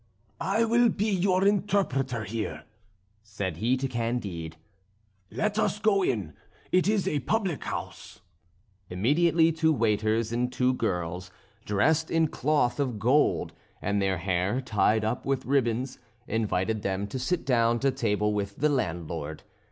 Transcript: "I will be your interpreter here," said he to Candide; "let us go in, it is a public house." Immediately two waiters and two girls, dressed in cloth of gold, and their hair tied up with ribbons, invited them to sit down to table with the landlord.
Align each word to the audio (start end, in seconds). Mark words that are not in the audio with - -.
"I 0.39 0.63
will 0.65 0.89
be 0.89 1.11
your 1.11 1.45
interpreter 1.47 2.23
here," 2.23 2.63
said 3.21 3.57
he 3.57 3.77
to 3.77 3.87
Candide; 3.87 4.57
"let 5.29 5.59
us 5.59 5.77
go 5.77 6.01
in, 6.01 6.33
it 6.71 6.87
is 6.87 7.07
a 7.07 7.19
public 7.19 7.65
house." 7.65 8.19
Immediately 8.89 9.51
two 9.51 9.71
waiters 9.71 10.31
and 10.31 10.51
two 10.51 10.73
girls, 10.73 11.29
dressed 11.65 12.09
in 12.09 12.29
cloth 12.29 12.79
of 12.79 12.97
gold, 12.97 13.53
and 13.79 14.01
their 14.01 14.17
hair 14.17 14.59
tied 14.59 15.05
up 15.05 15.23
with 15.23 15.45
ribbons, 15.45 15.99
invited 16.27 16.81
them 16.81 17.05
to 17.05 17.19
sit 17.19 17.45
down 17.45 17.79
to 17.81 17.91
table 17.91 18.33
with 18.33 18.55
the 18.55 18.69
landlord. 18.69 19.43